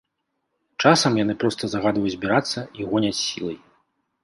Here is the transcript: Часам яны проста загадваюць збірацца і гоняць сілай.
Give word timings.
Часам 0.85 1.19
яны 1.23 1.35
проста 1.43 1.63
загадваюць 1.75 2.15
збірацца 2.15 2.59
і 2.81 2.91
гоняць 2.95 3.15
сілай. 3.23 3.57